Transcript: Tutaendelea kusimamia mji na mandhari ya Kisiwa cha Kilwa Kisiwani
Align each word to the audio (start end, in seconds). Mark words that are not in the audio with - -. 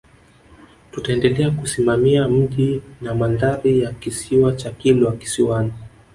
Tutaendelea 0.91 1.51
kusimamia 1.51 2.27
mji 2.27 2.81
na 3.01 3.15
mandhari 3.15 3.79
ya 3.79 3.91
Kisiwa 3.93 4.53
cha 4.53 4.71
Kilwa 4.71 5.15
Kisiwani 5.17 5.73